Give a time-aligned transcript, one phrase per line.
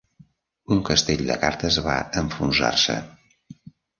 [0.75, 2.97] Un castell de cartes va enfonsar-se